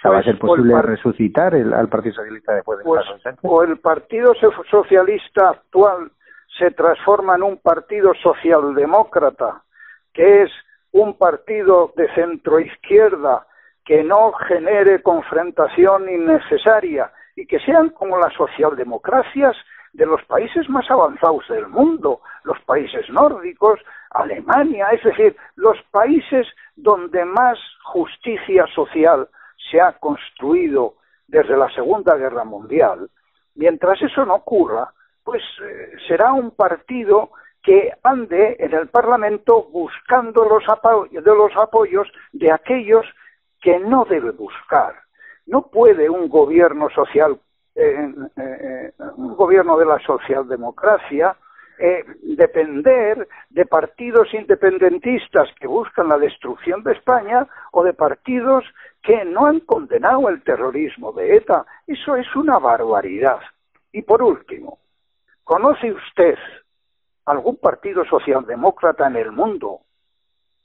[0.05, 3.05] ¿va a ser pues, posible resucitar el, al Partido Socialista después de pues,
[3.43, 4.35] O el Partido
[4.71, 6.11] Socialista actual
[6.59, 9.63] se transforma en un partido socialdemócrata,
[10.13, 10.51] que es
[10.97, 13.47] un partido de centro izquierda
[13.85, 19.55] que no genere confrontación innecesaria y que sean como las socialdemocracias
[19.93, 23.79] de los países más avanzados del mundo, los países nórdicos,
[24.11, 29.29] Alemania, es decir, los países donde más justicia social
[29.71, 30.95] se ha construido
[31.29, 33.11] desde la Segunda Guerra Mundial,
[33.55, 34.91] mientras eso no ocurra,
[35.25, 37.33] pues eh, será un partido
[37.67, 40.63] que ande en el Parlamento buscando los,
[41.11, 43.05] de los apoyos de aquellos
[43.61, 44.95] que no debe buscar.
[45.47, 47.41] No puede un gobierno social,
[47.75, 51.37] eh, eh, un gobierno de la socialdemocracia,
[52.23, 58.65] depender de partidos independentistas que buscan la destrucción de España o de partidos
[59.03, 61.67] que no han condenado el terrorismo de ETA.
[61.87, 63.41] Eso es una barbaridad.
[63.93, 64.79] Y por último,
[65.45, 66.39] ¿conoce usted
[67.27, 69.81] algún partido socialdemócrata en el mundo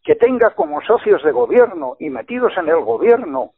[0.03, 3.53] que tenga como socios de gobierno y metidos en el gobierno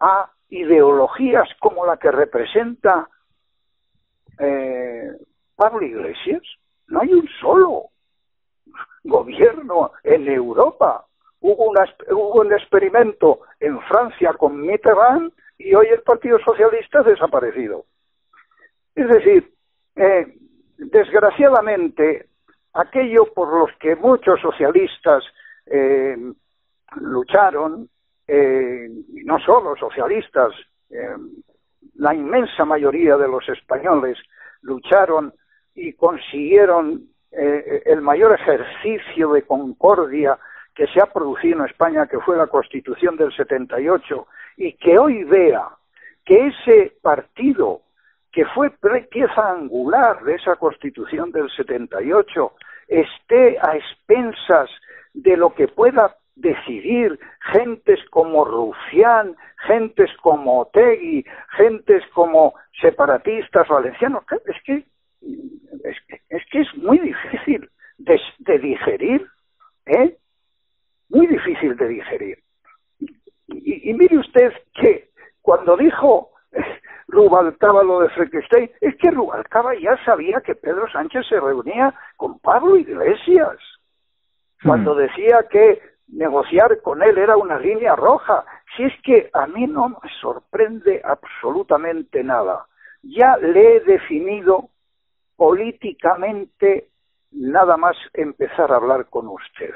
[0.00, 3.08] a ideologías como la que representa
[4.38, 5.10] eh,
[5.56, 6.42] Pablo Iglesias?
[6.88, 7.90] No hay un solo
[9.02, 11.06] gobierno en Europa
[11.46, 17.84] Hubo, un experimento en Francia con Mitterrand y hoy el Partido Socialista ha desaparecido.
[18.94, 19.52] Es decir,
[19.94, 20.38] eh,
[20.78, 22.28] desgraciadamente
[22.74, 25.24] aquello por los que muchos socialistas
[25.66, 26.16] eh,
[26.96, 27.88] lucharon,
[28.26, 28.88] eh,
[29.24, 30.52] no solo socialistas,
[30.90, 31.16] eh,
[31.96, 34.18] la inmensa mayoría de los españoles
[34.62, 35.32] lucharon
[35.74, 40.38] y consiguieron el mayor ejercicio de concordia
[40.72, 45.24] que se ha producido en España, que fue la Constitución del 78, y que hoy
[45.24, 45.68] vea
[46.24, 47.82] que ese partido
[48.34, 48.70] que fue
[49.10, 52.52] pieza angular de esa Constitución del 78
[52.88, 54.68] esté a expensas
[55.12, 57.18] de lo que pueda decidir
[57.52, 59.36] gentes como Rufián,
[59.68, 61.24] gentes como Otegui,
[61.56, 64.24] gentes como separatistas valencianos.
[64.46, 64.84] Es que
[66.28, 69.26] es que es, muy difícil de, digerir,
[69.86, 70.16] ¿eh?
[71.08, 72.38] Muy difícil de digerir.
[73.48, 75.10] Y, mire usted que
[75.40, 76.33] cuando dijo
[77.08, 82.38] Rubalcaba lo de Frankenstein, es que Rubalcaba ya sabía que Pedro Sánchez se reunía con
[82.38, 83.58] Pablo Iglesias.
[84.62, 84.98] Cuando hmm.
[84.98, 88.44] decía que negociar con él era una línea roja.
[88.76, 92.66] Si es que a mí no me sorprende absolutamente nada.
[93.02, 94.70] Ya le he definido
[95.36, 96.88] políticamente
[97.32, 99.74] nada más empezar a hablar con usted.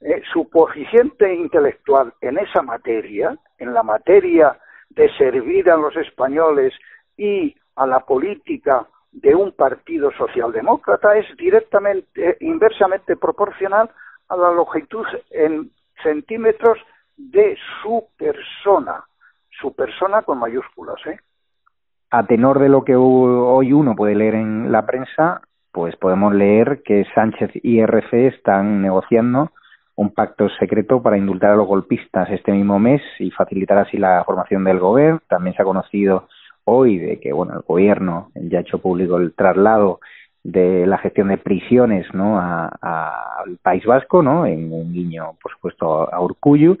[0.00, 4.58] Eh, su coeficiente intelectual en esa materia, en la materia
[4.90, 6.72] de servir a los españoles
[7.16, 13.90] y a la política de un partido socialdemócrata, es directamente, inversamente proporcional
[14.28, 15.70] a la longitud en
[16.02, 16.78] centímetros
[17.16, 19.04] de su persona,
[19.60, 20.96] su persona con mayúsculas.
[21.06, 21.18] ¿eh?
[22.10, 25.40] A tenor de lo que hoy uno puede leer en la prensa,
[25.72, 29.50] pues podemos leer que Sánchez y RC están negociando
[29.96, 34.22] un pacto secreto para indultar a los golpistas este mismo mes y facilitar así la
[34.24, 35.20] formación del gobierno.
[35.28, 36.28] También se ha conocido
[36.64, 40.00] hoy de que bueno el gobierno ya ha hecho público el traslado
[40.44, 42.38] de la gestión de prisiones ¿no?
[42.38, 44.46] al País Vasco, ¿no?
[44.46, 46.78] en un guiño, por supuesto, a Urcuyu.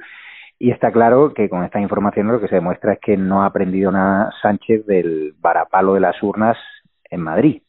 [0.58, 3.46] Y está claro que con esta información lo que se demuestra es que no ha
[3.46, 6.56] aprendido nada Sánchez del varapalo de las urnas
[7.10, 7.62] en Madrid.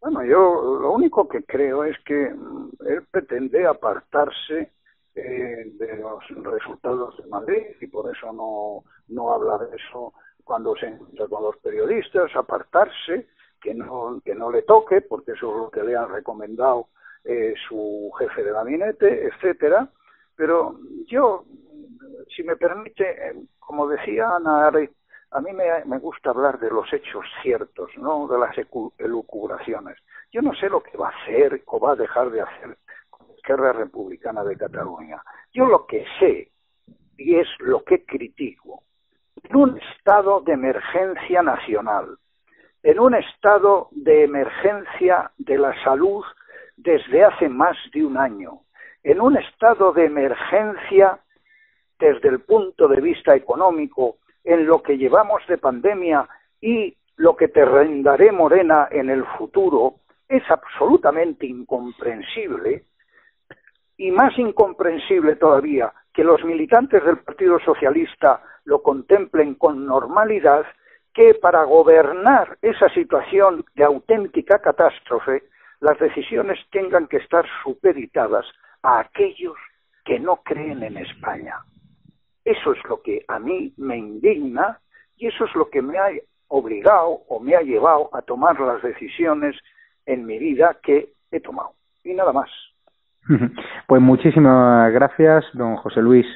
[0.00, 4.70] Bueno, yo lo único que creo es que mm, él pretende apartarse
[5.14, 10.12] eh, de los resultados de Madrid y por eso no, no habla de eso
[10.44, 13.28] cuando se encuentra con los periodistas, apartarse
[13.60, 16.88] que no, que no le toque, porque eso es lo que le han recomendado
[17.24, 19.88] eh, su jefe de gabinete, etcétera.
[20.36, 21.44] Pero yo,
[22.34, 24.70] si me permite, como decía Ana
[25.30, 28.56] a mí me, gusta hablar de los hechos ciertos, no de las
[28.98, 29.98] elucubraciones.
[30.32, 33.34] Yo no sé lo que va a hacer o va a dejar de hacer la
[33.36, 35.22] izquierda republicana de Cataluña.
[35.52, 36.50] Yo lo que sé,
[37.18, 38.84] y es lo que critico,
[39.42, 42.16] en un estado de emergencia nacional,
[42.82, 46.24] en un estado de emergencia de la salud
[46.76, 48.62] desde hace más de un año,
[49.02, 51.20] en un estado de emergencia
[51.98, 56.28] desde el punto de vista económico, en lo que llevamos de pandemia
[56.60, 59.96] y lo que te rendaré morena en el futuro,
[60.28, 62.84] es absolutamente incomprensible
[63.96, 70.64] y más incomprensible todavía que los militantes del Partido Socialista lo contemplen con normalidad
[71.14, 75.44] que para gobernar esa situación de auténtica catástrofe,
[75.80, 78.46] las decisiones tengan que estar supeditadas
[78.82, 79.56] a aquellos
[80.04, 81.56] que no creen en España.
[82.48, 84.78] Eso es lo que a mí me indigna
[85.18, 86.08] y eso es lo que me ha
[86.48, 89.54] obligado o me ha llevado a tomar las decisiones
[90.06, 91.72] en mi vida que he tomado.
[92.04, 92.48] Y nada más.
[93.86, 96.26] Pues muchísimas gracias, don José Luis.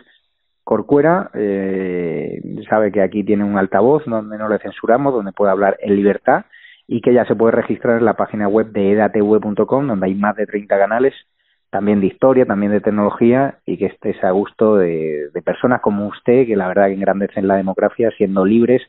[0.64, 5.76] Corcuera eh, sabe que aquí tiene un altavoz donde no le censuramos, donde puede hablar
[5.80, 6.44] en libertad
[6.86, 10.36] y que ya se puede registrar en la página web de edatv.com, donde hay más
[10.36, 11.14] de 30 canales,
[11.72, 16.06] también de historia, también de tecnología, y que estés a gusto de, de personas como
[16.06, 18.82] usted, que la verdad que engrandecen la democracia, siendo libres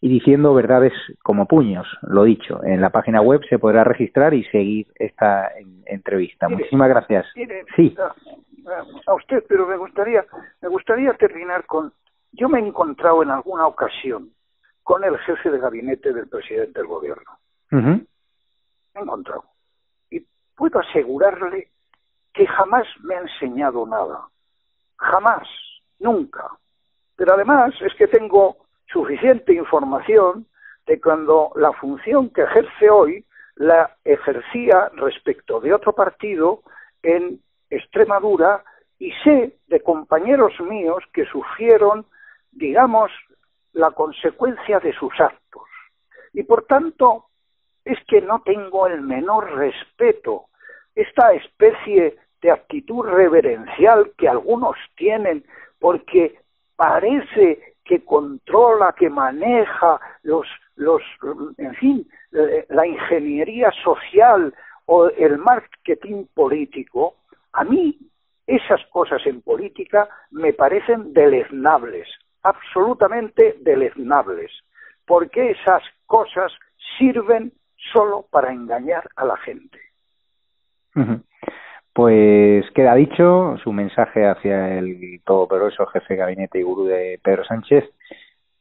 [0.00, 0.92] y diciendo verdades
[1.22, 2.64] como puños, lo dicho.
[2.64, 5.50] En la página web se podrá registrar y seguir esta
[5.84, 6.48] entrevista.
[6.48, 7.26] Muchísimas gracias.
[7.76, 7.94] sí
[9.06, 10.24] a usted, pero me gustaría,
[10.60, 11.92] me gustaría terminar con,
[12.32, 14.30] yo me he encontrado en alguna ocasión
[14.82, 17.38] con el jefe de gabinete del presidente del gobierno.
[17.70, 18.06] Me
[18.94, 19.44] he encontrado.
[20.10, 21.68] Y puedo asegurarle
[22.32, 24.28] que jamás me ha enseñado nada.
[24.96, 25.48] Jamás,
[25.98, 26.48] nunca.
[27.16, 28.56] Pero además es que tengo
[28.86, 30.46] suficiente información
[30.86, 33.24] de cuando la función que ejerce hoy
[33.56, 36.62] la ejercía respecto de otro partido
[37.02, 38.64] en Extremadura
[38.98, 42.06] y sé de compañeros míos que sufrieron,
[42.50, 43.10] digamos,
[43.72, 45.64] la consecuencia de sus actos.
[46.32, 47.26] Y por tanto,
[47.84, 50.46] es que no tengo el menor respeto.
[50.94, 55.44] Esta especie de actitud reverencial que algunos tienen
[55.78, 56.38] porque
[56.76, 61.02] parece que controla, que maneja los, los,
[61.58, 64.54] en fin, la ingeniería social
[64.86, 67.16] o el marketing político,
[67.52, 67.98] a mí
[68.46, 72.08] esas cosas en política me parecen deleznables,
[72.42, 74.50] absolutamente deleznables,
[75.06, 76.52] porque esas cosas
[76.98, 77.52] sirven
[77.92, 79.91] solo para engañar a la gente.
[81.92, 87.44] Pues queda dicho su mensaje hacia el todopoderoso jefe de gabinete y gurú de Pedro
[87.44, 87.84] Sánchez,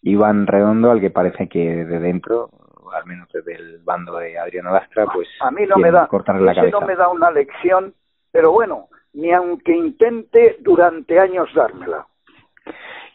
[0.02, 2.50] Iván Redondo, al que parece que de dentro,
[2.94, 6.44] al menos desde el bando de Adriano Lastra, pues a mí no me da, cortarle
[6.44, 6.78] la cabeza.
[6.78, 7.94] no me da una lección,
[8.32, 12.08] pero bueno, ni aunque intente durante años dármela.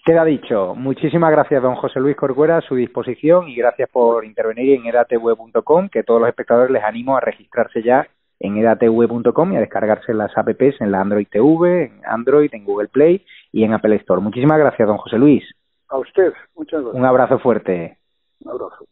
[0.05, 0.75] Queda dicho.
[0.77, 5.89] Muchísimas gracias, don José Luis Corcuera, a su disposición y gracias por intervenir en edatv.com,
[5.89, 8.07] que todos los espectadores les animo a registrarse ya
[8.41, 12.89] en edatv.com y a descargarse las apps en la Android TV, en Android, en Google
[12.89, 14.21] Play y en Apple Store.
[14.21, 15.45] Muchísimas gracias, don José Luis.
[15.89, 17.01] A usted, muchas gracias.
[17.01, 17.99] Un abrazo fuerte.
[18.41, 18.87] Un abrazo.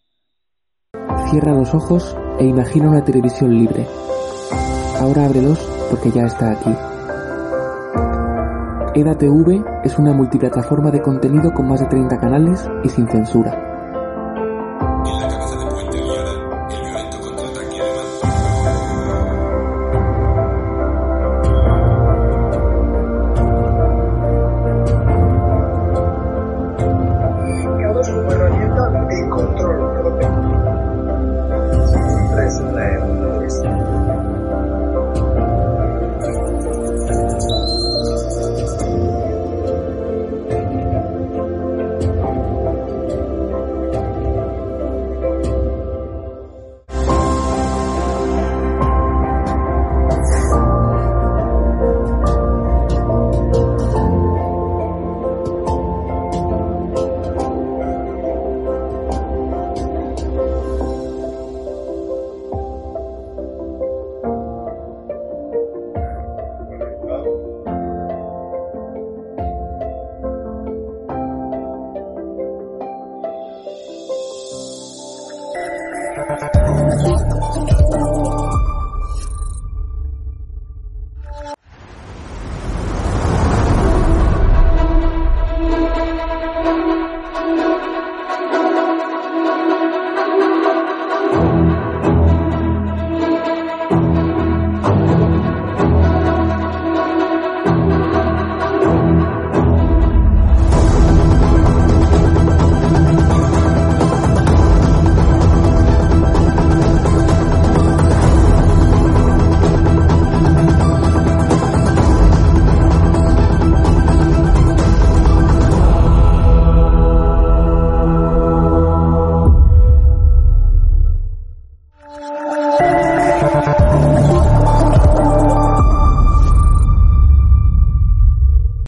[1.30, 3.84] Cierra los ojos e imagina una televisión libre.
[5.00, 5.58] Ahora ábrelos
[5.90, 6.70] porque ya está aquí.
[8.96, 13.73] EDATV es una multiplataforma de contenido con más de 30 canales y sin censura